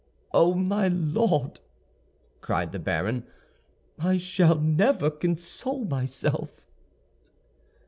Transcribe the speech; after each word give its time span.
"Oh, 0.33 0.55
my 0.55 0.87
Lord!" 0.87 1.59
cried 2.41 2.71
the 2.71 2.79
baron, 2.79 3.23
"I 3.99 4.17
shall 4.17 4.55
never 4.55 5.11
console 5.11 5.85
myself." 5.85 6.65